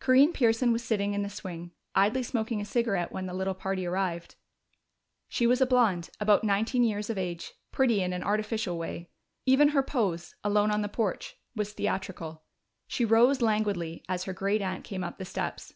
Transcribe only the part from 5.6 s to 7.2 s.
a blonde, about nineteen years of